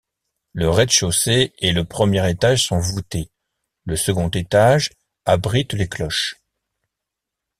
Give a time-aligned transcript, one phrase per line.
[0.53, 3.29] Le rez-de-chaussée et le premier étage sont voutés,
[3.85, 4.89] le second étage
[5.27, 6.41] abrite les cloches.